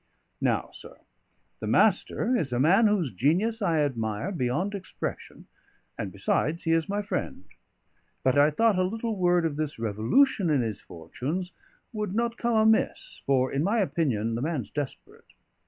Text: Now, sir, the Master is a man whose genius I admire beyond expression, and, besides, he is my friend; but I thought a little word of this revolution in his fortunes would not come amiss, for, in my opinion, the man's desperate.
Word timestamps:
Now, 0.41 0.71
sir, 0.73 0.97
the 1.59 1.67
Master 1.67 2.35
is 2.35 2.51
a 2.51 2.59
man 2.59 2.87
whose 2.87 3.13
genius 3.13 3.61
I 3.61 3.81
admire 3.81 4.31
beyond 4.31 4.73
expression, 4.73 5.45
and, 5.95 6.11
besides, 6.11 6.63
he 6.63 6.71
is 6.71 6.89
my 6.89 7.03
friend; 7.03 7.43
but 8.23 8.35
I 8.35 8.49
thought 8.49 8.79
a 8.79 8.83
little 8.83 9.15
word 9.15 9.45
of 9.45 9.57
this 9.57 9.77
revolution 9.77 10.49
in 10.49 10.61
his 10.63 10.81
fortunes 10.81 11.53
would 11.93 12.15
not 12.15 12.39
come 12.39 12.55
amiss, 12.57 13.21
for, 13.27 13.51
in 13.53 13.63
my 13.63 13.77
opinion, 13.79 14.33
the 14.33 14.41
man's 14.41 14.71
desperate. 14.71 15.33